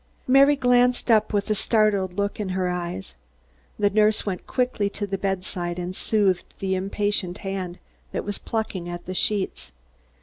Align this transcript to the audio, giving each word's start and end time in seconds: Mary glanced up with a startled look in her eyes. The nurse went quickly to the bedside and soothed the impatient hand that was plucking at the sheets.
Mary 0.25 0.55
glanced 0.55 1.11
up 1.11 1.31
with 1.31 1.47
a 1.51 1.53
startled 1.53 2.13
look 2.17 2.39
in 2.39 2.49
her 2.57 2.67
eyes. 2.69 3.13
The 3.77 3.91
nurse 3.91 4.25
went 4.25 4.47
quickly 4.47 4.89
to 4.89 5.05
the 5.05 5.15
bedside 5.19 5.77
and 5.77 5.95
soothed 5.95 6.57
the 6.57 6.73
impatient 6.73 7.37
hand 7.45 7.77
that 8.11 8.25
was 8.25 8.39
plucking 8.39 8.89
at 8.89 9.05
the 9.05 9.13
sheets. 9.13 9.71